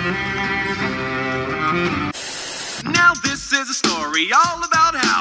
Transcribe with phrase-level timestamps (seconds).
[0.00, 0.08] Now
[3.22, 5.20] this is a story all about how.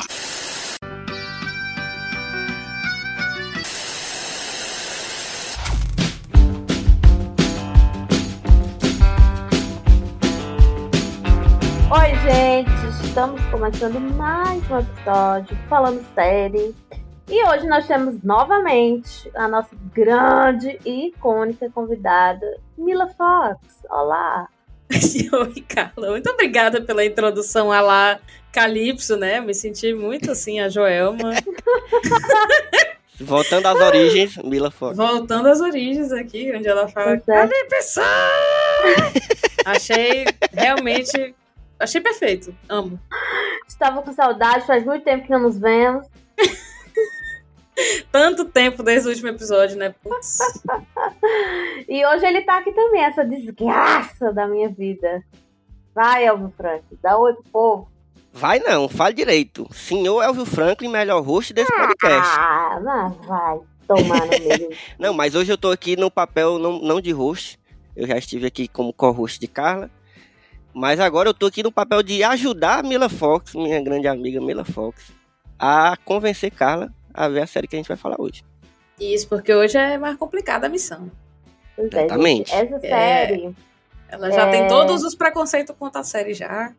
[11.92, 12.72] Oi, gente,
[13.04, 16.74] estamos começando mais um episódio falando série.
[17.28, 23.84] E hoje nós temos novamente a nossa grande e icônica convidada, Mila Fox.
[23.90, 24.48] Olá!
[25.32, 26.12] Oi, Carla.
[26.12, 28.20] Muito obrigada pela introdução a lá
[28.52, 29.40] Calypso, né?
[29.40, 31.34] Me senti muito assim, a Joelma.
[33.22, 34.98] Voltando às origens, Mila Fox.
[34.98, 37.18] Voltando às origens aqui, onde ela fala é.
[37.18, 38.02] Calypso!
[39.66, 41.36] Achei realmente.
[41.80, 42.56] Achei perfeito.
[42.68, 43.00] Amo.
[43.68, 46.08] Estava com saudade, faz muito tempo que não nos vemos.
[48.12, 49.94] Tanto tempo desde o último episódio, né?
[50.04, 50.40] Putz.
[51.88, 55.24] E hoje ele tá aqui também, essa desgraça da minha vida.
[55.94, 57.92] Vai, Elvio Frank, dá oi pro povo.
[58.32, 59.68] Vai não, fale direito.
[59.74, 62.30] Senhor Elvio Franklin, melhor host desse podcast.
[62.38, 64.70] Ah, mas vai tomar no meio.
[65.00, 67.60] Não, mas hoje eu tô aqui no papel não, não de host.
[67.96, 69.90] Eu já estive aqui como co-host de Carla.
[70.74, 74.40] Mas agora eu tô aqui no papel de ajudar a Mila Fox, minha grande amiga
[74.40, 75.12] Mila Fox,
[75.58, 78.44] a convencer Carla a ver a série que a gente vai falar hoje.
[79.00, 81.10] Isso, porque hoje é mais complicada a missão.
[81.76, 82.52] Pois é, Exatamente.
[82.52, 82.90] gente, essa É.
[83.28, 83.56] série.
[84.10, 84.52] Ela já É.
[84.52, 86.74] tem todos os preconceitos contra a série já.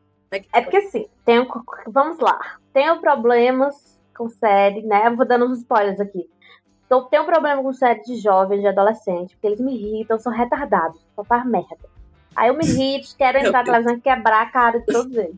[0.52, 1.46] É porque assim, tem um,
[1.88, 2.38] vamos lá.
[2.72, 5.06] Tenho problemas com série, né?
[5.06, 6.28] Eu vou dando uns spoilers aqui.
[6.86, 10.32] Então, tenho um problema com série de jovens, de adolescente, porque eles me irritam, são
[10.32, 11.88] retardados, só faz merda.
[12.34, 15.36] Aí eu me irrito, quero entrar na televisão e quebrar a cara de todos eles.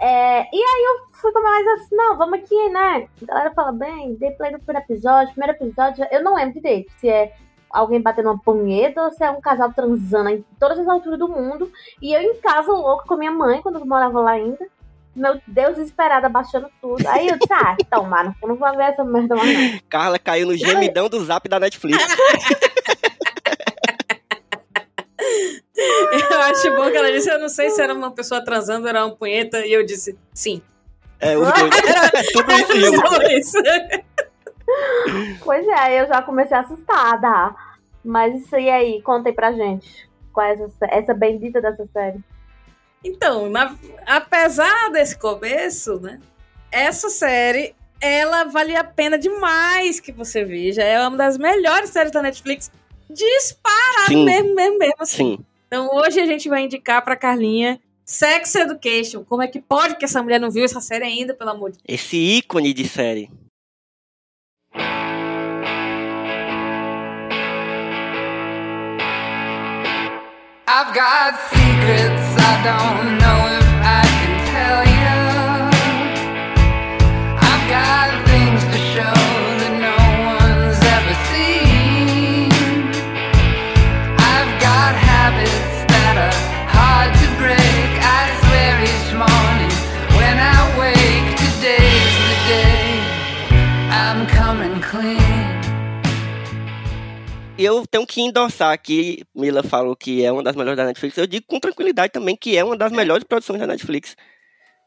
[0.00, 3.06] É, e aí eu fui com mais assim, não, vamos aqui, né?
[3.22, 6.90] A galera fala, bem, dei play no primeiro episódio, primeiro episódio, eu não lembro direito
[6.98, 7.34] se é
[7.70, 11.28] alguém batendo uma punheta ou se é um casal transando em todas as alturas do
[11.28, 11.70] mundo.
[12.00, 14.66] E eu em casa, louca com a minha mãe, quando eu morava lá ainda.
[15.14, 17.06] Meu Deus, desesperada, baixando tudo.
[17.06, 19.80] Aí eu disse, ah, tomar, no cu, não vou ver essa merda mais não.
[19.88, 21.98] Carla caiu no gemidão do zap da Netflix.
[26.30, 28.88] Eu acho bom que ela disse, eu não sei se era uma pessoa transando ou
[28.88, 30.60] era uma punheta, e eu disse, sim.
[31.18, 31.70] É, os dois.
[32.32, 33.58] Tudo isso.
[35.44, 37.54] Pois é, eu já comecei assustada.
[38.04, 40.08] Mas isso aí, aí, contem pra gente.
[40.32, 42.20] Qual é essa, essa bendita dessa série?
[43.04, 43.74] Então, na-
[44.06, 46.20] apesar desse começo, né?
[46.70, 50.82] Essa série, ela vale a pena demais que você veja.
[50.82, 52.70] É uma das melhores séries da Netflix.
[53.10, 54.24] Disparado Sim.
[54.24, 54.94] mesmo, mesmo, mesmo.
[54.98, 55.36] Assim.
[55.36, 55.44] Sim.
[55.72, 59.22] Então hoje a gente vai indicar pra Carlinha Sex Education.
[59.22, 61.76] Como é que pode que essa mulher não viu essa série ainda, pelo amor de
[61.76, 61.84] Deus?
[61.86, 63.30] Esse ícone de série.
[70.66, 73.59] I've got secrets I don't know
[97.64, 101.16] eu tenho que endossar aqui, Mila falou que é uma das melhores da Netflix.
[101.18, 104.16] Eu digo com tranquilidade também que é uma das melhores produções da Netflix.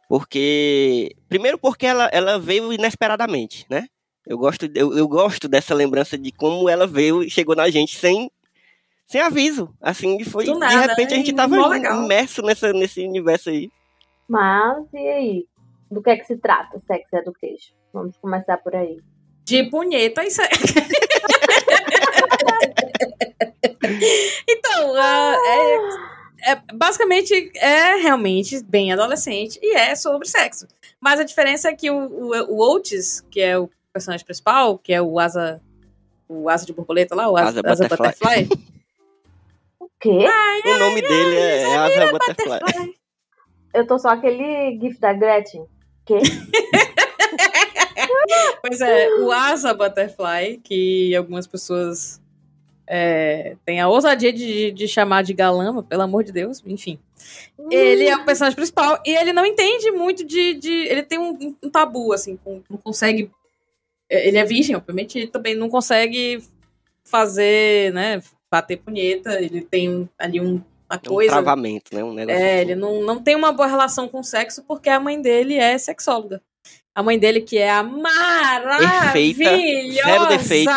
[0.07, 1.15] Porque.
[1.27, 3.87] Primeiro porque ela, ela veio inesperadamente, né?
[4.25, 7.97] Eu gosto, eu, eu gosto dessa lembrança de como ela veio e chegou na gente
[7.97, 8.31] sem,
[9.05, 9.73] sem aviso.
[9.81, 10.45] Assim, e foi.
[10.45, 11.37] Do de nada, repente a gente né?
[11.37, 12.03] tava Mó legal.
[12.05, 13.69] imerso nessa, nesse universo aí.
[14.27, 15.45] Mas, e aí?
[15.91, 17.75] Do que é que se trata, Sex Education?
[17.93, 18.99] Vamos começar por aí.
[19.43, 20.73] De punheta e sexo.
[24.49, 30.67] então, ah, é, é- basicamente é realmente bem adolescente e é sobre sexo.
[30.99, 34.93] Mas a diferença é que o, o, o Otis, que é o personagem principal, que
[34.93, 35.61] é o asa,
[36.27, 38.43] o asa de borboleta lá, o asa, Asa asa Butterfly.
[38.45, 38.67] butterfly,
[39.79, 40.25] O quê?
[40.65, 42.93] O nome dele é Asa Butterfly.
[43.73, 45.65] Eu tô só aquele gif da Gretchen.
[46.05, 46.19] Quê?
[48.61, 52.21] Pois é, o Asa Butterfly, que algumas pessoas
[52.87, 56.99] é, têm a ousadia de, de chamar de galama, pelo amor de Deus, enfim.
[57.71, 60.55] Ele é o personagem principal e ele não entende muito de.
[60.55, 63.31] de- ele tem um, um tabu, assim, com- não consegue.
[64.09, 66.43] é, Ele é virgem, obviamente, ele também não consegue
[67.05, 68.21] fazer, né,
[68.51, 70.61] bater punheta, ele tem um- ali um, uma
[70.91, 71.31] É um coisa.
[71.31, 72.03] travamento, né?
[72.03, 72.61] Um negócio É, assim.
[72.61, 75.77] ele não, não tem uma boa relação com o sexo porque a mãe dele é
[75.77, 76.41] sexóloga.
[76.95, 80.73] A mãe dele, que é a Perfeita, zero maravilhosa defeitos.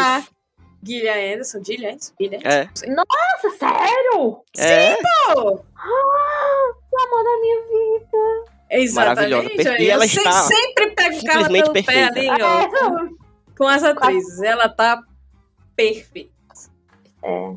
[0.82, 2.12] Gillian Anderson, Gillian Anderson?
[2.20, 2.60] Gillian É.
[2.62, 2.86] Anderson?
[2.94, 4.38] Nossa, sério?
[4.56, 4.96] É,
[5.34, 7.60] Pô, Ah, o amor da minha
[7.98, 8.56] vida.
[8.70, 9.30] Exatamente.
[9.30, 9.78] Maravilhosa.
[9.82, 12.20] E ela eu está sempre pego o cara pelo pé perfeita.
[12.32, 12.60] ali, ó.
[12.60, 13.08] É,
[13.56, 14.40] Com as atrizes.
[14.42, 15.02] Ela tá
[15.76, 16.30] perfeita.
[17.22, 17.54] É.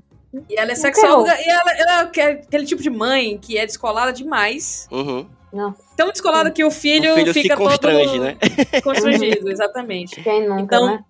[0.49, 4.11] E ela é sexóloga e ela, ela é aquele tipo de mãe que é descolada
[4.13, 4.87] demais.
[4.91, 5.27] uhum.
[5.51, 8.37] Nossa, Tão descolada que o filho, O filho se fica constrange, todo né?
[8.83, 10.21] constrangido, exatamente.
[10.21, 11.03] quem nunca, Então, né?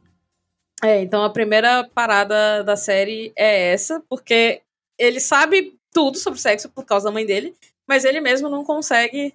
[0.84, 4.62] É, então a primeira parada da série é essa, porque
[4.98, 7.54] ele sabe tudo sobre sexo por causa da mãe dele,
[7.88, 9.34] mas ele mesmo não consegue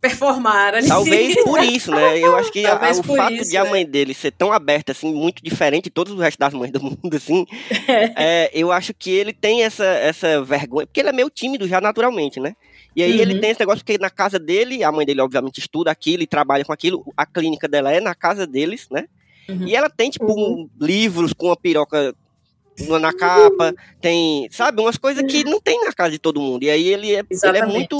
[0.00, 0.88] performar ali.
[0.88, 2.18] Talvez por isso, né?
[2.18, 3.70] Eu acho que a- o fato isso, de a né?
[3.70, 6.82] mãe dele ser tão aberta, assim, muito diferente de todos os restos das mães do
[6.82, 7.46] mundo, assim,
[8.16, 11.80] é, eu acho que ele tem essa, essa vergonha, porque ele é meio tímido já
[11.80, 12.54] naturalmente, né?
[12.96, 13.40] E aí ele Uhum.
[13.40, 16.64] tem esse negócio porque na casa dele, a mãe dele obviamente estuda aquilo e trabalha
[16.64, 19.06] com aquilo, a clínica dela é na casa deles, né?
[19.48, 19.66] Uhum.
[19.66, 20.62] E ela tem, tipo, Uhum.
[20.62, 22.14] um- livros com uma piroca
[23.00, 26.62] na- capa, tem, sabe, umas coisas que não tem na casa de todo mundo.
[26.64, 27.98] E aí ele é, ele é muito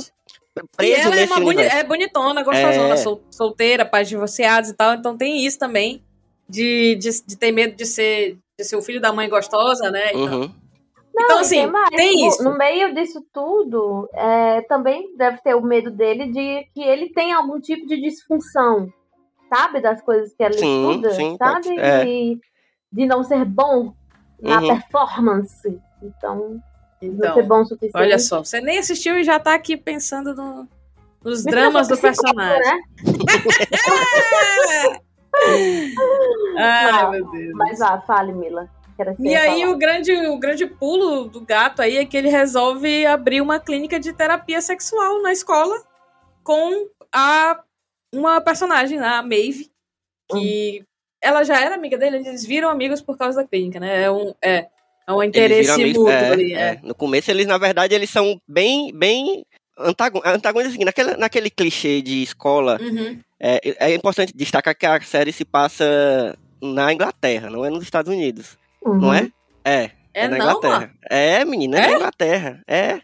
[0.56, 2.96] E preso ela é, uma boni é bonitona, gostosona, É.
[2.96, 6.00] sol- solteira, pais divorciados e tal, então tem isso também,
[6.48, 10.10] de, de, de ter medo de ser, de ser o filho da mãe gostosa, né?
[10.10, 10.20] e tal.
[10.22, 10.54] Uhum.
[11.16, 12.42] Então, Não, e assim, tem mais, tem isso.
[12.42, 17.32] No meio disso tudo, é, também deve ter o medo dele de que ele tem
[17.32, 18.92] algum tipo de disfunção,
[19.48, 19.80] sabe?
[19.80, 21.68] Das coisas que ela Sim, estuda, sim, sabe?
[21.68, 22.04] pode- é.
[22.04, 22.40] E
[22.92, 23.94] de não ser bom
[24.40, 24.66] na Uhum.
[24.66, 25.80] performance.
[26.02, 26.60] Então,
[27.00, 27.96] não ser Então, bom o suficiente.
[27.96, 30.66] olha só, você nem assistiu e já tá aqui pensando no-
[31.22, 32.60] nos Me dramas do personagem.
[32.60, 32.80] Né?
[36.56, 37.52] Ai, Não, meu Deus.
[37.54, 38.68] Mas vá, fale, Mila.
[39.20, 43.40] E aí o grande, o grande pulo do gato aí é que ele resolve abrir
[43.40, 45.82] uma clínica de terapia sexual na escola
[46.42, 47.60] com a
[48.14, 49.70] uma personagem, a Maeve,
[50.30, 50.84] que
[51.20, 54.04] ela já era amiga dele, eles viram amigos por causa da clínica, né?
[54.04, 54.66] É um, é,
[55.06, 56.52] é um interesse mútuo é, ali.
[56.54, 56.58] é.
[56.58, 56.80] É.
[56.82, 59.44] No começo, eles, na verdade, eles são bem, bem
[59.76, 60.76] antagon- antagonistas.
[60.76, 63.18] Assim, naquele, naquele clichê de escola, Uhum.
[63.40, 68.12] é, é importante destacar que a série se passa na Inglaterra, não é nos Estados
[68.12, 68.98] Unidos, Uhum.
[69.00, 69.30] não é?
[69.64, 70.80] É, É, na não, Inglaterra.
[70.80, 70.92] mano.
[71.10, 71.86] É, menina, é, É?
[71.90, 72.62] na Inglaterra.
[72.68, 73.00] É,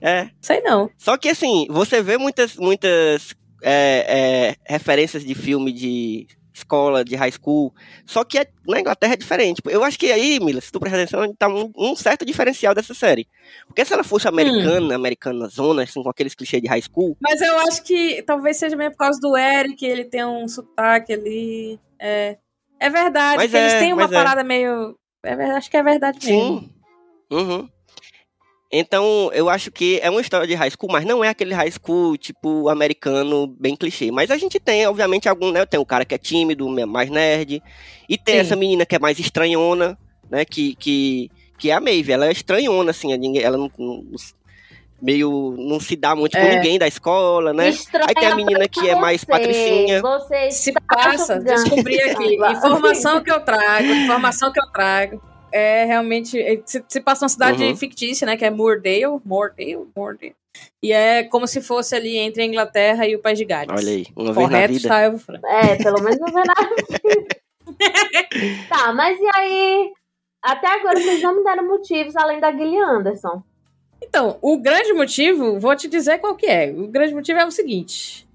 [0.00, 0.30] é.
[0.40, 0.88] Sei não.
[0.96, 7.16] Só que, assim, você vê muitas, muitas é, é, referências de filme de escola, de
[7.16, 7.72] high school,
[8.04, 9.56] só que é- na Inglaterra é diferente.
[9.56, 12.74] Tipo, Eu acho que aí, Mila, se tu prestar atenção, tá um, um certo diferencial
[12.74, 13.26] dessa série.
[13.66, 17.40] Porque se ela fosse americana, americana zona, assim, com aqueles clichês de high school, Mas
[17.40, 21.80] eu acho que talvez seja mesmo por causa do Eric, ele tem um sotaque ali.
[21.98, 22.36] É,
[22.78, 24.08] é verdade, Mas eles é, têm uma é.
[24.08, 24.96] parada meio.
[25.22, 26.60] É verdade, acho que é verdade mesmo.
[26.60, 26.70] sim.
[27.30, 27.68] Uhum.
[28.72, 31.70] Então, eu acho que é uma história de high school, mas não é aquele high
[31.70, 34.12] school, tipo, americano, bem clichê.
[34.12, 35.66] Mas a gente tem, obviamente, algum, né?
[35.66, 37.60] Tem o cara que é tímido, mais nerd.
[38.08, 38.40] E tem Sim.
[38.40, 39.98] essa menina que é mais estranhona,
[40.30, 40.44] né?
[40.44, 41.28] Que, que,
[41.58, 42.12] que é a Maeve.
[42.12, 43.12] Ela é estranhona, assim.
[43.40, 44.04] Ela não, não-
[45.00, 46.56] meio não se dá muito com É.
[46.56, 47.70] ninguém da escola, né?
[47.70, 49.26] Estranha Aí tem a menina que é mais você.
[49.26, 50.00] patricinha.
[50.02, 51.44] Você Se passa, julgando.
[51.62, 52.34] descobri aqui.
[52.52, 55.22] Informação que eu trago, informação que eu trago.
[55.52, 56.40] É realmente.
[56.40, 57.76] é, Se, se passa uma cidade Uhum.
[57.76, 58.36] fictícia, né?
[58.36, 59.04] Que é Moordale.
[59.24, 59.78] Moordale?
[59.96, 60.34] Moordale.
[60.82, 63.68] E é como se fosse ali entre a Inglaterra e o País de Gales.
[63.70, 64.82] Olha aí, uma vez na Correto, vida.
[64.86, 65.46] está, Evo Franco.
[65.46, 66.76] É, pelo menos não vê nada.
[68.68, 69.92] tá, mas e aí?
[70.42, 73.42] Até agora vocês não me deram motivos além da Gillian Anderson.
[74.02, 76.70] Então, o grande motivo, vou te dizer qual que é.
[76.70, 78.28] O grande motivo é o seguinte.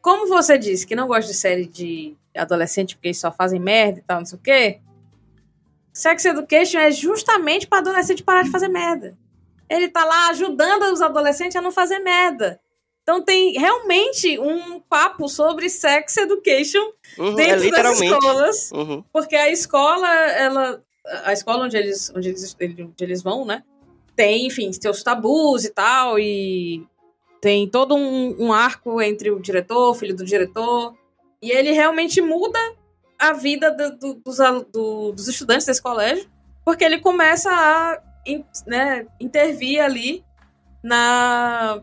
[0.00, 3.98] Como você disse que não gosta de série de adolescente porque eles só fazem merda
[3.98, 4.80] e tal, não sei o quê.
[5.92, 9.16] Sex Education é justamente para adolescente parar de fazer merda.
[9.68, 12.60] Ele tá lá ajudando os adolescentes a não fazer merda.
[13.02, 18.12] Então tem realmente um papo sobre sex education Uhum, é dentro das literalmente.
[18.12, 18.70] escolas.
[18.70, 19.04] Uhum.
[19.12, 20.84] Porque a escola, ela.
[21.24, 23.64] A escola onde eles, onde eles, onde eles vão, né?
[24.18, 26.18] Tem, enfim, seus tabus e tal.
[26.18, 26.84] E
[27.40, 30.92] tem todo um, um arco entre o diretor, filho do diretor.
[31.40, 32.58] E ele realmente muda
[33.16, 34.38] a vida do- do- dos,
[34.72, 36.28] do- dos estudantes desse colégio.
[36.64, 38.02] Porque ele começa a
[38.66, 40.24] né, intervir ali
[40.82, 41.80] na,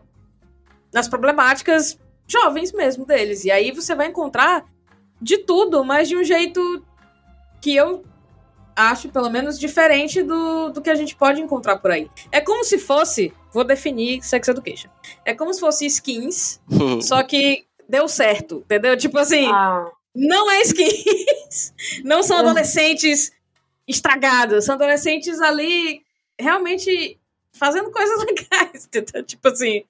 [0.92, 3.46] nas problemáticas jovens mesmo deles.
[3.46, 4.66] E aí você vai encontrar
[5.22, 6.84] de tudo, mas de um jeito
[7.62, 8.04] que eu
[8.76, 12.10] acho, pelo menos, diferente do, do que a gente pode encontrar por aí.
[12.30, 14.90] É como se fosse, vou definir Sex Education,
[15.24, 16.60] é como se fosse skins,
[17.02, 18.96] só que deu certo, entendeu?
[18.96, 21.72] Tipo assim, Ah, não é skins,
[22.04, 22.40] não são Hum.
[22.40, 23.32] adolescentes
[23.88, 26.02] estragados, são adolescentes ali
[26.38, 27.18] realmente
[27.52, 29.22] fazendo coisas legais, entendeu?
[29.24, 29.84] Tipo assim,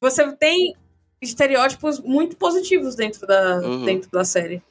[0.00, 0.74] você tem
[1.20, 3.84] estereótipos muito positivos dentro da, Uhum.
[3.84, 4.62] dentro da série.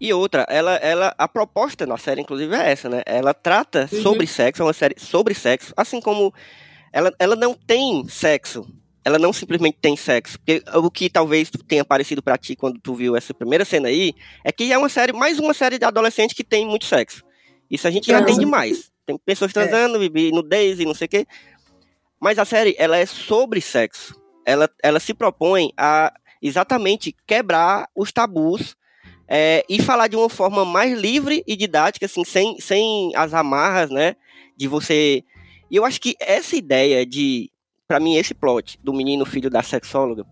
[0.00, 3.02] E outra, ela, ela, a proposta na série, inclusive, é essa, né?
[3.04, 4.02] Ela trata Uhum.
[4.02, 6.32] sobre sexo, é uma série sobre sexo, assim como
[6.92, 8.66] ela, ela não tem sexo.
[9.04, 10.38] Ela não simplesmente tem sexo.
[10.38, 14.12] Porque o que talvez tenha parecido pra ti quando tu viu essa primeira cena aí,
[14.44, 17.24] é que é uma série, mais uma série de adolescente que tem muito sexo.
[17.70, 18.90] Isso a gente já tem demais.
[19.06, 21.26] Tem pessoas transando, e nudez e não sei o quê.
[22.20, 24.14] Mas a série, ela é sobre sexo.
[24.44, 26.12] Ela, ela se propõe a
[26.42, 28.76] exatamente quebrar os tabus
[29.28, 33.90] é, e falar de uma forma mais livre e didática, assim, sem, sem as amarras,
[33.90, 34.16] né?
[34.56, 35.22] De você.
[35.70, 37.50] E eu acho que essa ideia de.
[37.86, 40.26] Pra mim, esse plot do menino filho da sexóloga,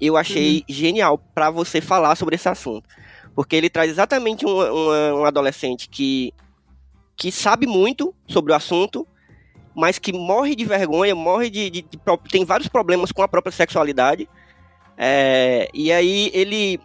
[0.00, 2.88] eu achei genial pra você falar sobre esse assunto.
[3.36, 6.32] Porque ele traz exatamente uma- uma- um adolescente que,
[7.16, 9.06] que sabe muito sobre o assunto,
[9.74, 11.98] mas que morre de vergonha, morre de, de- de
[12.30, 14.28] tem vários problemas com a própria sexualidade.
[14.98, 16.80] É, e aí ele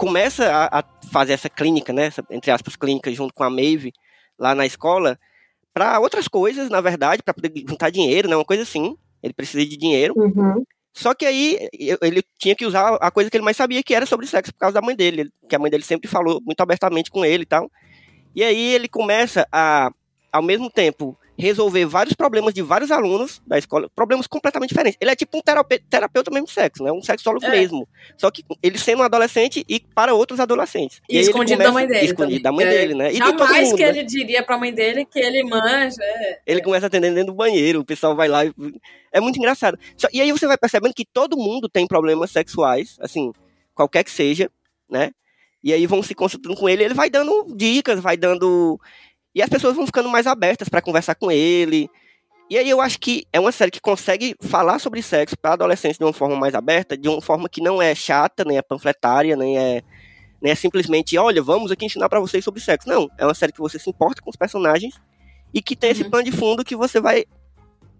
[0.00, 3.92] começa a, a fazer essa clínica, né, essa, entre aspas, clínica junto com a Maeve
[4.38, 5.18] lá na escola,
[5.74, 8.96] para outras coisas, na verdade, para poder juntar dinheiro, né, uma coisa assim.
[9.22, 10.14] Ele precisa de dinheiro.
[10.16, 10.64] Uhum.
[10.94, 11.68] Só que aí
[12.00, 14.58] ele tinha que usar a coisa que ele mais sabia, que era sobre sexo, por
[14.60, 17.42] causa da mãe dele, ele- que a mãe dele sempre falou muito abertamente com ele
[17.42, 17.70] e tal.
[18.34, 19.90] E aí ele começa a,
[20.32, 24.98] ao mesmo tempo, resolver vários problemas de vários alunos da escola, problemas completamente diferentes.
[25.00, 26.92] Ele é tipo um terape- terapeuta mesmo sexo, né?
[26.92, 27.50] Um sexólogo É.
[27.50, 27.88] mesmo.
[28.18, 31.00] Só que ele sendo um adolescente e para outros adolescentes.
[31.08, 32.04] E ele escondido da mãe dele.
[32.04, 32.42] Escondido também.
[32.42, 33.12] da mãe É, dele, né?
[33.12, 33.88] E Jamais mundo, que né?
[33.88, 35.96] ele diria pra mãe dele que ele manja.
[36.02, 36.40] é.
[36.46, 38.52] Ele começa atendendo dentro do banheiro, o pessoal vai lá e...
[39.12, 39.78] É muito engraçado.
[40.12, 43.32] E aí você vai percebendo que todo mundo tem problemas sexuais, assim,
[43.74, 44.50] qualquer que seja,
[44.88, 45.10] né?
[45.64, 48.78] E aí vão se consultando com ele, ele vai dando dicas, vai dando...
[49.34, 51.88] E as pessoas vão ficando mais abertas pra conversar com ele.
[52.48, 55.98] E aí eu acho que é uma série que consegue falar sobre sexo pra adolescentes
[55.98, 59.36] de uma forma mais aberta, de uma forma que não é chata, nem é panfletária,
[59.36, 59.82] nem é...
[60.42, 62.88] Nem é simplesmente, olha, vamos aqui ensinar pra vocês sobre sexo.
[62.88, 64.94] Não, é uma série que você se importa com os personagens
[65.52, 66.10] e que tem esse Uhum.
[66.10, 67.26] pano de fundo que você vai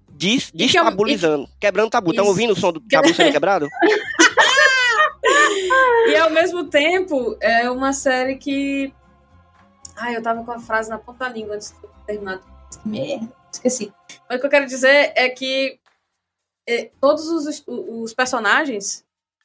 [0.09, 2.11] des, E que é destabulizando, quebrando tabu.
[2.11, 3.69] Estão ouvindo o som do tabu sendo quebrado?
[6.09, 8.93] E ao mesmo tempo, é uma série que.
[10.01, 12.41] Ai, eu tava com a frase na ponta da língua antes de terminar.
[12.85, 13.93] Merda, esqueci.
[14.29, 15.79] Mas o que eu quero dizer é que
[16.67, 19.05] é, todos os, os personagens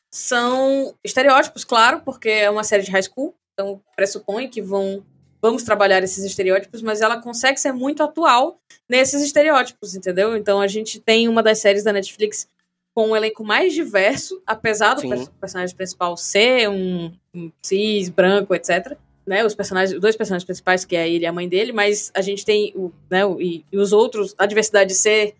[0.09, 5.05] são estereótipos, claro, porque é uma série de high school, então pressupõe que vão
[5.41, 8.59] vamos trabalhar esses estereótipos, mas ela consegue ser muito atual
[8.89, 10.35] nesses estereótipos, entendeu?
[10.35, 12.47] Então a gente tem uma das séries da Netflix
[12.95, 15.09] com um elenco mais diverso, apesar do Sim.
[15.09, 18.97] perso- personagem principal ser um, um cis, branco, etc.
[19.25, 22.11] Né, os personagens, os dois personagens principais, que é ele e a mãe dele, mas
[22.13, 25.35] a gente tem o, né, o- e, e os outros, a diversidade de ser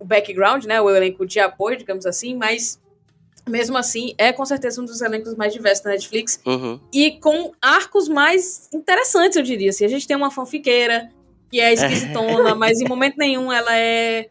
[0.00, 2.80] o background, né, o elenco de apoio, digamos assim, mas
[3.48, 6.80] mesmo assim é com certeza um dos elencos mais diversos da Netflix Uhum.
[6.92, 9.70] e com arcos mais interessantes, eu diria.
[9.70, 11.08] Assim, a gente tem uma fanfiqueira
[11.52, 14.28] que é esquisitona, mas em momento nenhum ela é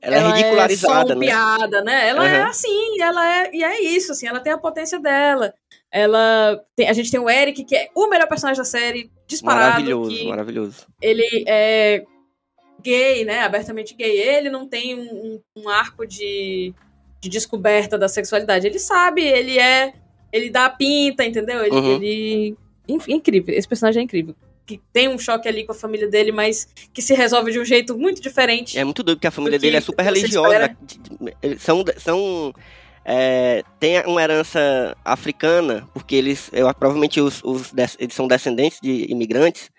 [0.00, 1.26] Ela, é ridicularizada, só um né?
[1.26, 2.08] piada, né?
[2.08, 2.50] Ela é Aham.
[2.50, 5.52] assim, ela é e é isso, assim, ela tem a potência dela.
[5.92, 9.70] Ela tem- a gente tem o Eric que é o melhor personagem da série, disparado,
[9.72, 10.86] Maravilhoso, que maravilhoso.
[11.02, 12.04] ele é
[12.82, 13.40] gay, né?
[13.40, 14.18] Abertamente gay.
[14.20, 15.02] Ele não tem um,
[15.56, 16.72] um- um arco de,
[17.20, 18.66] de descoberta da sexualidade.
[18.66, 19.92] Ele sabe, ele é.
[20.32, 21.64] Ele dá a pinta, entendeu?
[21.64, 21.74] Ele.
[21.74, 21.94] Uhum.
[21.96, 22.56] ele-
[22.88, 23.54] enfim, incrível.
[23.54, 24.34] Esse personagem é incrível.
[24.66, 27.64] Que tem um choque ali com a família dele, mas que se resolve de um
[27.64, 28.78] jeito muito diferente.
[28.78, 30.76] É muito doido porque a família dele é super religiosa.
[31.58, 31.84] são.
[31.98, 32.54] são
[33.04, 39.10] é, tem uma herança africana, porque eles, eu, provavelmente os, os eles são descendentes de
[39.10, 39.70] imigrantes,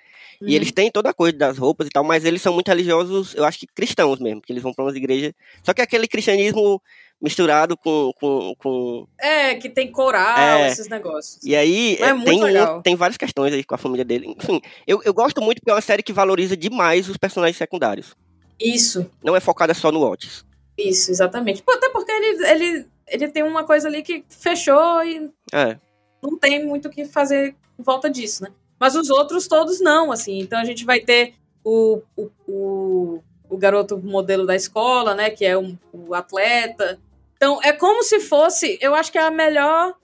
[0.42, 0.48] Uhum.
[0.50, 3.36] e eles têm toda a coisa das roupas e tal, mas eles são muito religiosos,
[3.36, 5.34] eu acho que cristãos mesmo, porque eles vão para umas igrejas.
[5.64, 6.82] Só que é aquele cristianismo
[7.22, 8.12] misturado com.
[8.20, 10.70] com, com É, que tem coral, É.
[10.72, 11.38] esses negócios.
[11.44, 14.34] e aí É é, tem, um- tem várias questões aí com a família dele.
[14.36, 18.16] Enfim, eu, eu gosto muito porque é uma série que valoriza demais os personagens secundários.
[18.60, 19.06] Isso.
[19.24, 20.44] Não é focada só no Otis.
[20.76, 21.62] Isso, exatamente.
[21.62, 25.78] Pô, Até porque ele, ele, ele tem uma coisa ali que fechou e É.
[26.24, 28.50] não tem muito o que fazer em volta disso, né?
[28.80, 30.40] Mas os outros todos não, assim.
[30.40, 35.30] Então a gente vai ter o, o, o, o garoto modelo da escola, né?
[35.30, 37.00] Que é um, o atleta.
[37.36, 39.96] Então é como se fosse, eu acho que é a melhor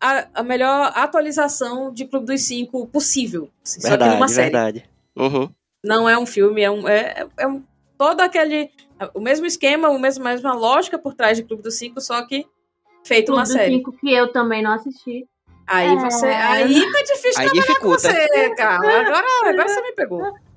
[0.00, 3.48] a, a melhor atualização de Clube dos Cinco possível.
[3.64, 4.50] assim, só que Verdade, numa série.
[4.50, 4.90] verdade.
[5.16, 5.48] Uhum.
[5.84, 6.88] Não é um filme, é um.
[6.88, 7.62] É, é um
[7.98, 8.70] todo aquele.
[9.14, 12.26] O mesmo esquema, o mesmo, a mesma lógica por trás de Clube dos Cinco, só
[12.26, 12.46] que
[13.04, 13.76] feito Clube uma dos série.
[13.76, 15.26] Cinco que eu também não assisti.
[15.66, 15.96] Aí É.
[15.96, 16.26] você.
[16.26, 17.98] Aí tá difícil Aí trabalhar com dificulta.
[17.98, 19.00] você, cara.
[19.00, 20.22] Agora, agora você me pegou.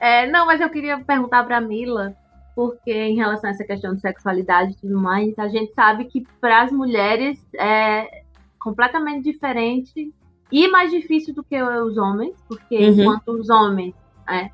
[0.00, 2.14] É, não, mas eu queria perguntar pra Mila,
[2.54, 6.26] porque em relação a essa questão de sexualidade e tudo mais, a gente sabe que
[6.40, 8.22] para as mulheres é
[8.58, 10.12] completamente diferente
[10.52, 13.00] E mais difícil do que os homens, porque Uhum.
[13.02, 13.94] enquanto os homens,
[14.28, 14.50] é,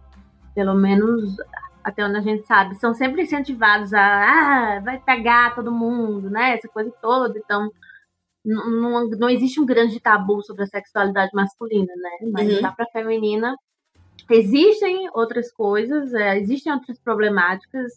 [0.54, 1.34] pelo menos
[1.86, 4.00] até onde a gente sabe, são sempre incentivados a
[4.76, 6.54] ah, vai pegar todo mundo, né?
[6.54, 7.38] Essa coisa toda.
[7.38, 7.70] Então,
[8.44, 12.10] não, não existe um grande tabu sobre a sexualidade masculina, né?
[12.32, 12.60] Mas Uhum.
[12.60, 13.56] lá pra feminina
[14.28, 17.92] existem outras coisas, é, existem outras problemáticas,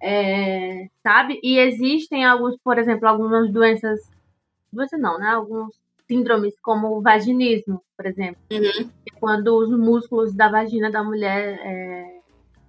[0.00, 1.38] é, sabe?
[1.42, 4.00] E existem alguns, por exemplo, algumas doenças,
[4.72, 5.28] doenças não, né?
[5.28, 5.74] Alguns
[6.08, 8.90] síndromes como o vaginismo, por exemplo, Uhum.
[9.20, 12.15] quando os músculos da vagina da mulher é,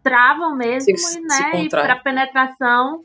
[0.09, 1.63] travam mesmo, Se- e, né?
[1.65, 3.03] E para penetração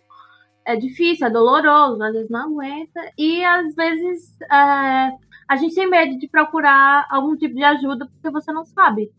[0.65, 5.11] é difícil, é doloroso, às vezes não aguenta e às vezes é,
[5.49, 9.11] a gente tem medo de procurar algum tipo de ajuda porque você não sabe.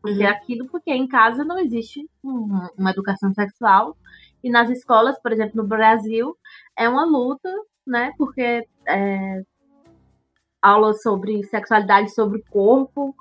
[0.00, 0.28] Porque Uhum.
[0.30, 3.96] aquilo, porque em casa não existe um- uma educação sexual.
[4.42, 6.36] E nas escolas, por exemplo, no Brasil,
[6.76, 7.48] é uma luta,
[7.86, 8.12] né?
[8.18, 9.42] Porque é,
[10.60, 13.14] aulas sobre sexualidade, sobre o corpo,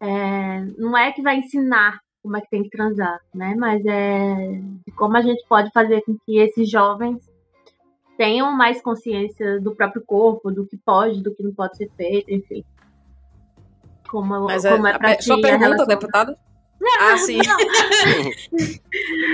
[0.00, 3.54] é, não é que vai ensinar como é que tem que transar, né?
[3.56, 4.60] Mas é
[4.94, 7.18] como a gente pode fazer com que esses jovens
[8.18, 12.30] tenham mais consciência do próprio corpo, do que pode, do que não pode ser feito,
[12.30, 12.62] enfim.
[14.10, 16.36] Como, Mas é, como é a pra pe- sua ti a pergunta, relação- deputado?
[17.00, 17.38] Ah, sim.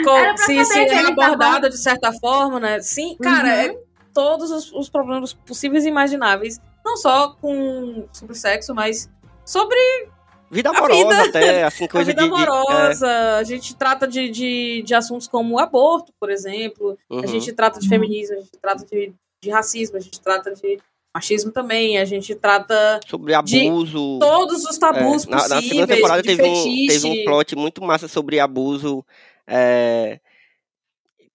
[0.04, 2.80] Com- se se é tava- abordado de certa forma, né?
[2.80, 3.54] Sim, cara, Uhum.
[3.54, 3.78] é
[4.12, 6.60] todos os, os problemas possíveis e imagináveis.
[6.84, 9.10] Não só com sobre sexo, mas
[9.44, 9.76] sobre
[10.54, 12.28] Vida A amorosa vida- até, assim, a coisa vida de...
[12.28, 13.36] de- é, amorosa.
[13.38, 16.96] A gente trata de, de, de assuntos como aborto, por exemplo.
[17.10, 17.20] uhum.
[17.20, 20.78] A gente trata de feminismo, a gente trata de, de racismo, a gente trata de
[21.14, 24.18] machismo também, a gente trata Sobre de abuso...
[24.18, 27.82] todos os tabus É, na, na possíveis, segunda temporada teve um, teve um plot muito
[27.84, 29.04] massa sobre abuso.
[29.46, 30.18] é,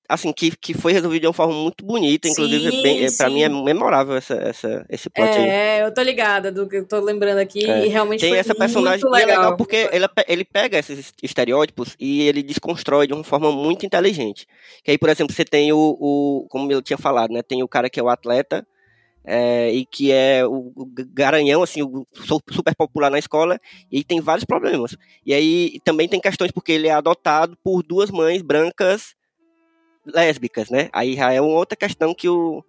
[0.09, 2.27] assim, que, que foi resolvido de uma forma muito bonita.
[2.27, 5.47] Inclusive, Sim, bem, é, pra mim é memorável essa, essa, esse plot aí.
[5.47, 7.85] É, eu tô ligada do que eu tô lembrando aqui É.
[7.85, 9.41] e realmente Tem foi essa personagem muito é legal.
[9.43, 14.47] legal porque ele, ele pega esses estereótipos e ele desconstrói de uma forma muito inteligente.
[14.83, 17.43] Que aí, por exemplo, você tem o, o como eu tinha falado, né?
[17.43, 18.65] Tem o cara que é o atleta
[19.23, 23.59] é, e que é o, o garanhão, assim, o su- super popular na escola
[23.91, 24.95] e tem vários problemas.
[25.23, 29.13] E aí também tem questões porque ele é adotado por duas mães brancas
[30.05, 30.89] lésbicas, né?
[30.93, 32.63] Aí já é uma outra questão que o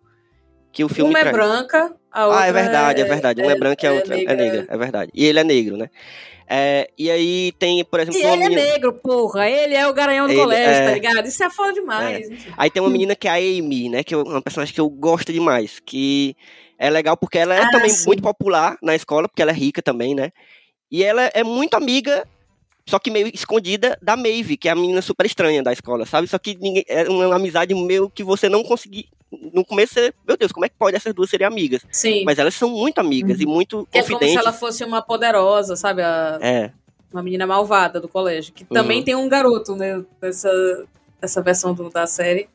[0.72, 1.36] que o filme Uma é traz.
[1.36, 3.42] branca, a outra Ah, é verdade, é verdade.
[3.42, 4.36] Uma é, branca e a é outra é negra.
[4.36, 5.10] negra, é verdade.
[5.12, 5.90] E ele é negro, né?
[6.48, 8.62] É, e aí tem, por exemplo, E ele é menina...
[8.62, 9.48] negro, porra.
[9.50, 11.26] Ele é o garanhão do Ele colégio, é- tá ligado?
[11.26, 12.28] Isso é foda demais.
[12.30, 12.52] enfim.
[12.56, 14.04] Aí tem uma menina que é a Amy, né?
[14.04, 15.80] Que é uma personagem que eu gosto demais.
[15.84, 16.36] Que
[16.78, 18.06] é legal porque ela é Ah, também sim.
[18.06, 20.30] muito popular na escola, porque ela é rica também, né?
[20.90, 22.26] E ela é muito amiga,
[22.90, 26.26] só que meio escondida, da Maeve, que é a menina super estranha da escola, sabe?
[26.28, 29.06] Só que ninguém, é uma amizade meio que você não conseguir.
[29.52, 31.82] No começo, você, meu Deus, como é que pode essas duas serem amigas?
[31.92, 32.24] Sim.
[32.24, 34.36] Mas elas são muito amigas e muito Que é como se confidentes.
[34.44, 36.02] ela fosse uma poderosa, sabe?
[36.02, 36.72] A- É,
[37.12, 38.52] uma menina malvada do colégio.
[38.52, 39.04] Que também Uhum.
[39.04, 40.02] tem um garoto, né?
[40.20, 40.84] Nessa,
[41.22, 42.48] nessa versão do- da série.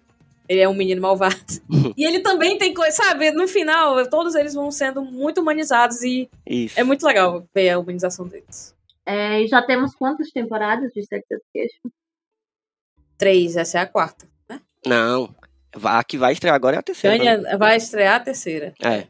[0.49, 1.35] Ele é um menino malvado.
[1.71, 1.93] Uhum.
[1.97, 3.31] e ele também tem coisa, sabe?
[3.31, 6.77] No final, todos eles vão sendo muito humanizados e isso.
[6.77, 8.74] é muito legal ver a humanização deles.
[9.05, 11.89] É, e já temos quantas temporadas de Sex Education?
[13.17, 14.27] Três, essa é a quarta.
[14.85, 15.33] Não,
[15.83, 17.17] a que vai estrear agora é a terceira.
[17.17, 17.35] né?
[17.37, 18.73] Tânia vai estrear a terceira.
[18.83, 19.07] É,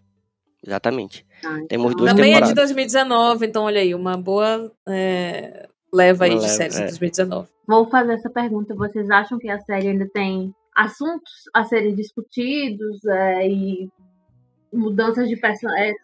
[0.65, 1.25] exatamente.
[1.43, 2.55] Ah, Temos então- duas Também é de temporadas.
[2.55, 6.85] 2019, então olha aí, uma boa é, leva aí Uma de leva, séries de é.
[6.85, 7.49] 2019.
[7.67, 8.75] Vou fazer essa pergunta.
[8.75, 13.89] Vocês acham que a série ainda tem assuntos a serem discutidos é, e
[14.71, 15.95] mudanças de personagens,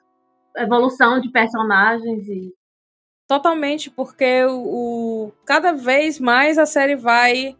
[0.58, 2.54] evolução de personagens e
[3.36, 4.58] Totalmente, porque o,
[5.28, 7.56] o- cada vez mais a série vai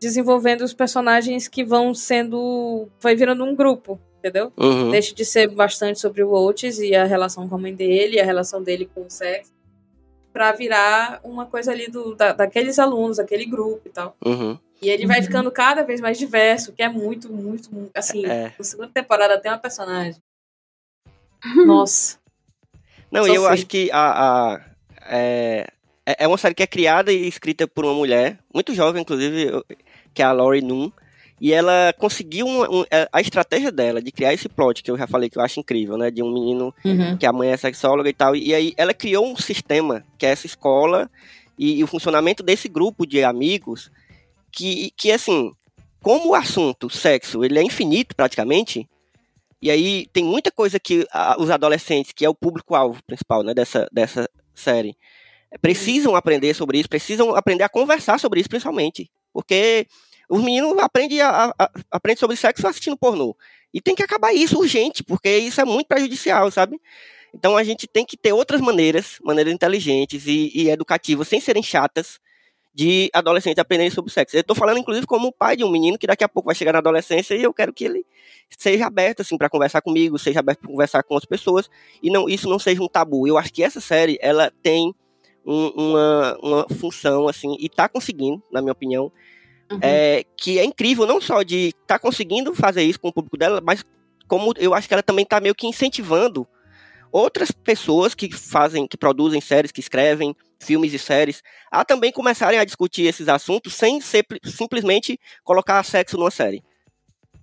[0.00, 2.88] desenvolvendo os personagens que vão sendo.
[3.00, 4.52] vai virando um grupo, entendeu?
[4.56, 4.90] Uhum.
[4.90, 8.24] Deixa de ser bastante sobre o Oates e a relação com a mãe dele, a
[8.24, 9.52] relação dele com o sexo,
[10.32, 14.16] pra virar uma coisa ali do, da- daqueles alunos, aquele grupo e tal.
[14.26, 14.58] Uhum.
[14.82, 15.24] E ele vai Uhum.
[15.26, 18.52] ficando cada vez mais diverso, que é muito, muito, muito assim, É.
[18.58, 20.20] na segunda temporada tem uma personagem.
[21.64, 22.18] Nossa.
[23.08, 23.50] Não, Só e eu sei.
[23.52, 24.71] acho que a, a-
[25.08, 25.66] é,
[26.06, 29.50] é é uma série que é criada e escrita por uma mulher, muito jovem, inclusive,
[30.12, 30.90] que é a Laurie Noon.
[31.40, 34.96] E ela conseguiu um- um- é, a estratégia dela de criar esse plot, que eu
[34.98, 36.08] já falei que eu acho incrível, né?
[36.10, 37.16] De um menino Uhum.
[37.16, 38.36] que a mãe é sexóloga e tal.
[38.36, 41.10] E aí ela criou um sistema, que é essa escola,
[41.58, 43.90] e, e o funcionamento desse grupo de amigos,
[44.52, 45.52] que, que assim,
[46.00, 48.88] como o assunto sexo, ele é infinito praticamente,
[49.60, 53.52] e aí tem muita coisa que a- os adolescentes, que é o público-alvo principal, né,
[53.52, 54.96] dessa, dessa série,
[55.60, 59.86] precisam aprender sobre isso, precisam aprender a conversar sobre isso principalmente, porque
[60.28, 63.36] os meninos aprendem, a, a- aprendem sobre sexo assistindo pornô.
[63.74, 66.78] E tem que acabar isso urgente, porque isso é muito prejudicial, sabe?
[67.34, 71.62] Então a gente tem que ter outras maneiras, maneiras inteligentes e, e educativas, sem serem
[71.62, 72.18] chatas,
[72.74, 74.36] de adolescentes aprenderem sobre sexo.
[74.36, 76.72] Eu tô falando, inclusive, como pai de um menino que daqui a pouco vai chegar
[76.72, 78.04] na adolescência e eu quero que ele
[78.58, 81.68] seja aberto, assim, para conversar comigo, seja aberto para conversar com as pessoas
[82.02, 83.26] e não isso não seja um tabu.
[83.28, 84.94] Eu acho que essa série, ela tem
[85.44, 89.12] um- uma, uma função, assim, e tá conseguindo, na minha opinião,
[89.70, 89.78] Uhum.
[89.82, 93.60] é, que é incrível, não só de estar conseguindo fazer isso com o público dela,
[93.62, 93.84] mas
[94.28, 96.46] como eu acho que ela também tá meio que incentivando
[97.10, 102.58] outras pessoas que fazem, que produzem séries, que escrevem filmes e séries, a também começarem
[102.58, 106.62] a discutir esses assuntos sem ser, simplesmente colocar sexo numa série.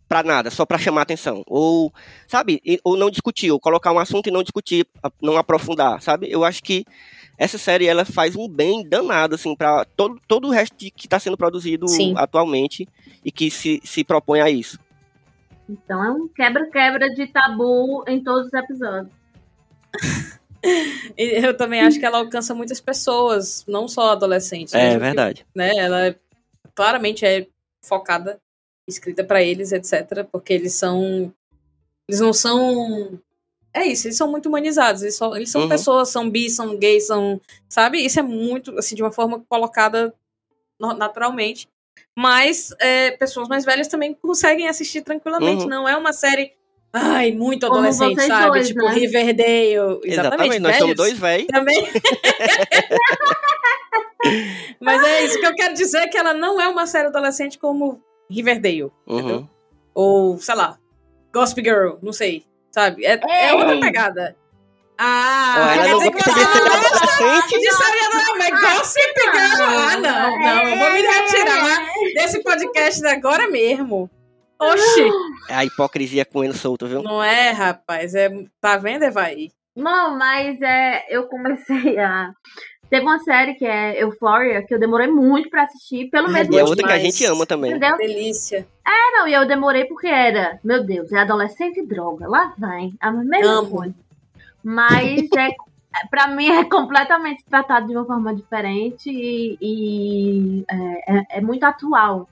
[0.08, 1.44] Pra nada, só pra chamar atenção.
[1.46, 1.94] Ou,
[2.28, 4.88] sabe, ou não discutir, ou colocar um assunto e não discutir,
[5.22, 6.32] não aprofundar, sabe?
[6.32, 6.84] Eu acho que
[7.38, 11.20] essa série ela faz um bem danado assim para todo, todo o resto que está
[11.20, 12.14] sendo produzido Sim.
[12.18, 12.88] atualmente
[13.24, 14.80] e que se, se propõe a isso.
[15.70, 19.14] Então é um quebra-quebra de tabu em todos os episódios.
[21.18, 24.74] Eu também acho que ela alcança muitas pessoas, não só adolescentes.
[24.74, 25.46] É que, verdade.
[25.56, 26.16] né, ela
[26.76, 27.48] claramente é
[27.84, 28.40] focada,
[28.88, 30.26] escrita pra eles, etc.
[30.32, 31.34] Porque eles são.
[32.08, 33.20] Eles não são.
[33.74, 35.04] É isso, eles são muito humanizados.
[35.04, 35.70] Eles, só, eles são Uhum.
[35.70, 37.40] pessoas, são bis, são gays, são.
[37.70, 38.04] Sabe?
[38.04, 40.14] Isso é muito, assim, de uma forma colocada
[40.80, 41.68] naturalmente.
[42.18, 45.64] Mas é, pessoas mais velhas também conseguem assistir tranquilamente.
[45.64, 45.70] Uhum.
[45.70, 46.54] Não é uma série.
[46.92, 48.48] Ai, muito adolescente, vocês sabe?
[48.48, 48.92] dois, tipo né?
[48.94, 50.00] Riverdale.
[50.04, 51.48] Exatamente, nós somos velhos dois velhos.
[51.48, 51.88] também.
[54.82, 58.02] Mas é isso que eu quero dizer que ela não é uma série adolescente como
[58.30, 58.92] Riverdale.
[59.08, 59.48] Uhum.
[59.94, 60.78] Ou, sei lá,
[61.34, 62.44] Gossip Girl, não sei.
[62.72, 63.06] Sabe?
[63.06, 64.36] É, é outra pegada.
[64.98, 67.60] Ah, ela não gosta de não ser adolescente.
[67.60, 69.64] de série não, mas Gossip Girl.
[69.64, 70.68] Ah, não, não.
[70.70, 74.10] Eu vou me retirar desse podcast agora mesmo.
[74.60, 75.10] Oxi.
[75.50, 77.02] É a hipocrisia comendo solto, viu?
[77.02, 78.14] Não é, rapaz.
[78.14, 79.52] É, tá vendo, Evaí?
[79.76, 82.32] Não, mas é, eu comecei a.
[82.90, 86.54] Teve uma série que é Euphoria, que eu demorei muito pra assistir, pelo Ai, mesmo
[86.56, 87.70] E é outra que a gente ama também.
[87.72, 87.96] Entendeu?
[87.98, 88.68] Delícia.
[88.86, 92.28] É, não, e eu demorei porque era, meu Deus, é adolescente e droga.
[92.28, 92.90] Lá vai.
[93.00, 93.70] A mesma Amo.
[93.70, 93.94] coisa.
[94.64, 95.50] Mas é.
[96.10, 101.64] Pra mim é completamente tratado de uma forma diferente e, e, é, é- é muito
[101.64, 102.28] atual,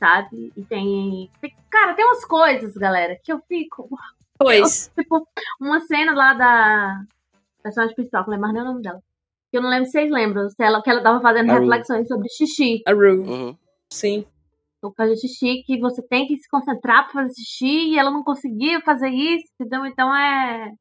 [0.00, 0.52] sabe?
[0.56, 3.88] E tem, tem- Cara, tem umas coisas, galera, que eu fico.
[4.36, 4.90] Pois.
[4.98, 5.24] Tipo,
[5.60, 7.02] uma cena lá da
[7.62, 9.00] personagem principal, que eu não lembro mais nem o nome dela.
[9.50, 12.28] Que eu não lembro se vocês lembram, se ela, que ela tava fazendo reflexões sobre
[12.30, 12.82] xixi.
[12.86, 13.18] A Rue.
[13.18, 13.56] Uhum.
[13.92, 14.24] Sim.
[14.82, 18.24] Ou fazer xixi, que você tem que se concentrar pra fazer xixi e ela não
[18.24, 19.84] conseguia fazer isso, entendeu?
[19.84, 20.72] Então é.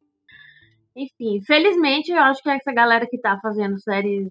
[0.95, 4.29] Enfim, felizmente eu acho que essa galera que tá fazendo séries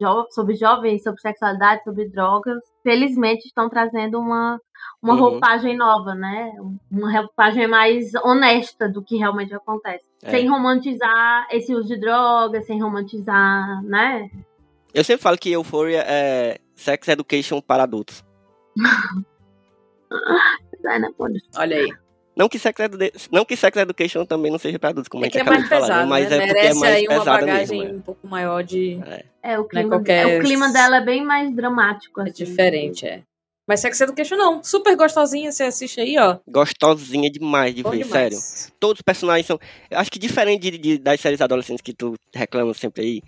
[0.00, 4.60] jo- sobre jovens, sobre sexualidade, sobre drogas, felizmente estão trazendo uma,
[5.02, 5.20] uma Uhum.
[5.20, 6.52] roupagem nova, né?
[6.90, 10.04] Uma roupagem mais honesta do que realmente acontece.
[10.22, 10.30] É.
[10.30, 14.30] Sem romantizar esse uso de drogas, sem romantizar, né?
[14.94, 18.24] Eu sempre falo que Euphoria é sex education para adultos.
[21.56, 21.92] Olha aí.
[22.36, 22.98] Não que sex, edu...
[23.32, 25.50] não que sex education também não seja para adultos, como É a que gente é
[25.50, 26.08] acabou mais de falar, pesado, né?
[26.10, 26.36] mas né?
[26.36, 27.96] é porque é Merece mais aí uma pesada bagagem mesmo.
[27.96, 29.00] um pouco maior de...
[29.42, 32.20] É, o clima, qualquer- é, o clima dela é bem mais dramático.
[32.20, 33.22] É Assim, diferente, é.
[33.68, 34.62] Mas Sex Education não.
[34.62, 36.32] Super gostosinha, você assiste aí, ó.
[36.34, 36.40] É.
[36.46, 38.34] Gostosinha demais de Bom ver, demais.
[38.36, 38.72] sério.
[38.78, 39.58] Todos os personagens são.
[39.90, 43.22] Eu acho que diferente de, de- das séries adolescentes que tu reclama sempre aí,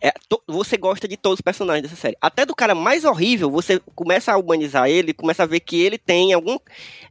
[0.00, 2.16] é, to- você gosta de todos os personagens dessa série.
[2.20, 5.98] Até do cara mais horrível, você começa a humanizar ele, começa a ver que ele
[5.98, 6.56] tem algum.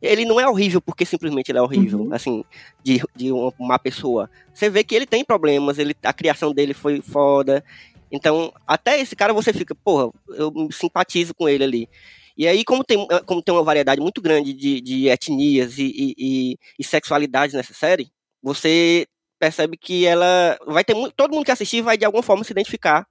[0.02, 2.14] Ele não é horrível porque simplesmente ele é horrível, Uhum.
[2.14, 2.44] assim,
[2.84, 4.30] de, de uma má pessoa.
[4.54, 7.64] Você vê que ele tem problemas, ele, a criação dele foi foda.
[8.12, 11.90] Então, até esse cara você fica, porra, eu simpatizo com ele ali.
[12.36, 16.16] E aí, como tem, como tem uma variedade muito grande de, de etnias e, e,
[16.18, 18.10] e- e sexualidades nessa série,
[18.42, 19.06] você
[19.40, 22.52] percebe que ela vai ter mu- todo mundo que assistir vai de alguma forma se
[22.52, 23.08] identificar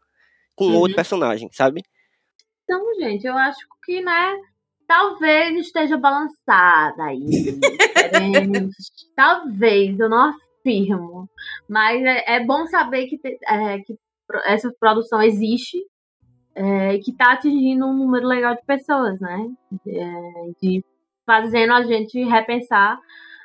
[0.55, 0.75] com Uhum.
[0.77, 1.83] outro personagem, sabe?
[2.65, 4.37] Então, gente, eu acho que, né,
[4.87, 7.25] talvez esteja balançada aí.
[9.17, 11.29] Talvez, eu não afirmo.
[11.69, 13.95] Mas é, é bom saber que, te- é, que
[14.47, 15.79] essa produção existe
[16.55, 19.47] é, e que tá atingindo um número legal de pessoas, né?
[19.87, 20.85] É, de
[21.27, 22.99] fazendo a gente repensar.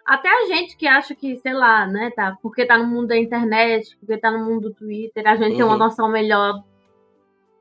[0.05, 3.17] Até a gente que acha que, sei lá, né, tá, porque tá no mundo da
[3.17, 5.79] internet, porque tá no mundo do Twitter, a gente tem uma Uhum.
[5.79, 6.61] noção melhor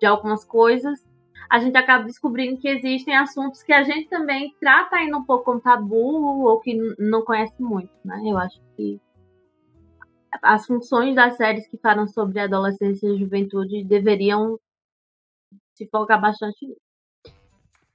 [0.00, 1.04] de algumas coisas
[1.52, 5.44] a gente acaba descobrindo que existem assuntos que a gente também trata ainda um pouco
[5.44, 8.22] como tabu ou que não conhece muito, né?
[8.24, 8.98] Eu acho que
[10.40, 14.58] as funções das séries que falam sobre adolescência e juventude deveriam
[15.74, 16.80] se focar bastante nisso.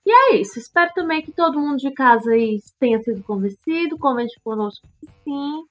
[0.08, 0.58] E é isso.
[0.58, 3.98] Espero também que todo mundo de casa aí tenha sido convencido.
[3.98, 5.66] Comente conosco que sim.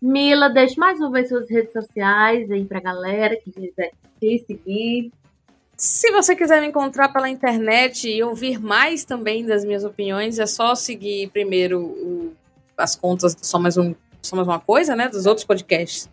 [0.00, 5.12] Mila, deixe mais uma vez suas redes sociais aí pra galera que quiser te seguir.
[5.76, 10.46] Se você quiser me encontrar pela internet e ouvir mais também das minhas opiniões, é
[10.46, 12.32] só seguir primeiro o-
[12.78, 15.06] as contas do Só Mais, um, Só Mais Uma Coisa, né?
[15.10, 16.08] Dos outros podcasts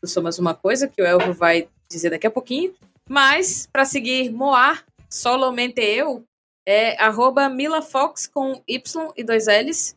[0.00, 2.72] do Só Mais Uma Coisa, que o Elvio vai dizer daqui a pouquinho.
[3.08, 6.24] Mas, para seguir Moar, solamente eu,
[6.70, 9.96] é arroba milafox com Y e dois L's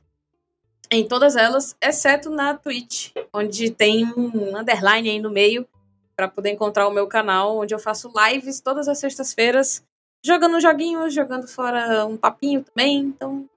[0.90, 5.68] em todas elas, exceto na Twitch, onde tem um underline aí no meio
[6.16, 9.84] para poder encontrar o meu canal, onde eu faço lives todas as sextas-feiras,
[10.26, 13.00] jogando joguinhos, jogando fora um papinho também.
[13.00, 13.50] Então,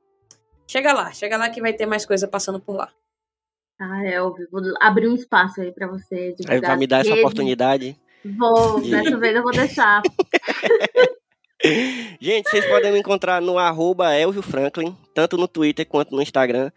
[0.67, 2.91] chega lá, chega lá que vai ter mais coisa passando por lá.
[3.81, 7.97] Ah, Elvio, vou abrir um espaço aí pra você vai me dar essa oportunidade.
[8.25, 10.03] Vou, de- dessa vez eu vou deixar.
[12.21, 16.71] Gente, vocês podem me encontrar no arroba Elvio Franklin, tanto no Twitter quanto no Instagram.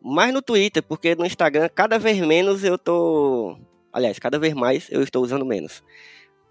[0.00, 3.58] Mais no Twitter, porque no Instagram, cada vez menos eu tô.
[3.92, 5.82] Aliás, cada vez mais eu estou usando menos.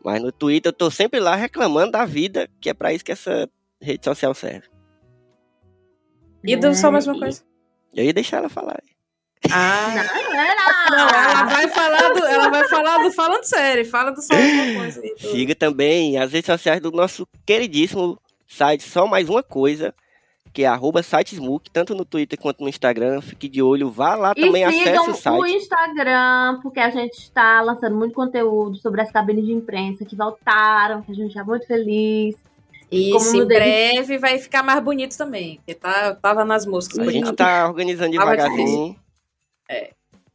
[0.03, 3.11] Mas no Twitter eu tô sempre lá reclamando da vida, que é pra isso que
[3.11, 3.49] essa
[3.81, 4.67] rede social serve.
[6.43, 7.43] E do só mais uma coisa.
[7.93, 8.81] Eu ia deixar ela falar.
[9.51, 10.89] Ah, Não, era!
[10.91, 14.53] não, ela vai falar do, ela vai falar do falando sério, fala do só mais
[14.53, 15.15] uma coisa aí.
[15.17, 19.93] Siga também as redes sociais do nosso queridíssimo site Só Mais Uma Coisa,
[20.51, 23.21] que é arroba sitesmook, tanto no Twitter quanto no Instagram.
[23.21, 25.55] Fique de olho, vá lá também, acesse sigam o o site.
[25.55, 31.01] Instagram, porque a gente está lançando muito conteúdo sobre as cabines de imprensa que voltaram,
[31.01, 32.35] que a gente está muito feliz.
[32.91, 36.97] Isso, Como em breve vai ficar mais bonito também, porque tá, tava nas moscas.
[36.97, 37.37] A gente enquanto.
[37.37, 38.95] tá organizando Tava devagarzinho.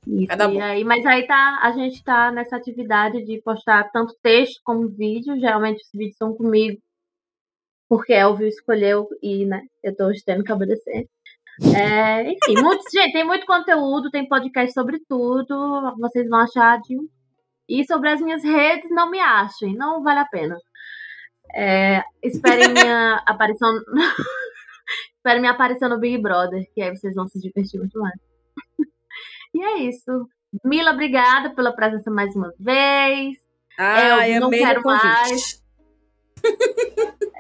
[0.07, 0.63] Dar e bom.
[0.63, 5.39] aí, mas aí tá, a gente tá nessa atividade de postar tanto texto como vídeo.
[5.41, 6.79] Geralmente os vídeos são comigo,
[7.89, 11.09] porque Elvio escolheu e, né, eu tô tendo que obedecer.
[11.75, 16.97] É, enfim, muitos, gente, tem muito conteúdo, tem podcast sobre tudo, vocês vão achar de.
[17.67, 20.59] E sobre as minhas redes, não me achem, não vale a pena.
[21.55, 23.71] É, esperem minha aparição.
[25.17, 28.34] esperem minha aparição no Big Brother, que aí vocês vão se divertir muito mais.
[29.55, 30.29] E é isso.
[30.65, 33.37] Mila, obrigada pela presença mais uma vez.
[33.79, 35.63] Ah, eu não amei quero o mais.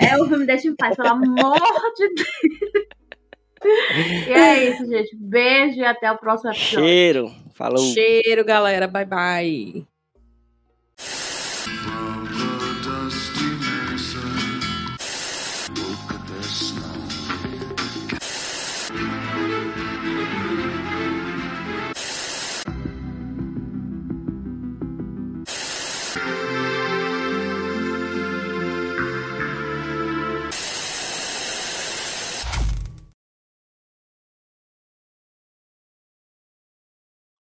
[0.01, 1.59] Elvio, me deixa em paz, pelo amor
[1.97, 2.29] de Deus.
[4.27, 5.17] E é isso, gente.
[5.17, 6.85] Beijo e até o próximo episódio.
[6.85, 7.33] Cheiro.
[7.55, 7.79] Falou.
[7.79, 8.87] Cheiro, galera.
[8.87, 9.94] Bye, bye.